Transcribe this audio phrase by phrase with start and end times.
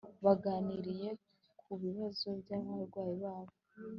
[0.25, 1.09] baganiriye
[1.63, 3.53] ku bibazo by'abarwayi babo